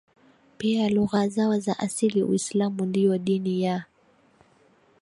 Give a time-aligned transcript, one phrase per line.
[0.57, 3.83] pia lugha zao za asili Uislamu ndio dini ya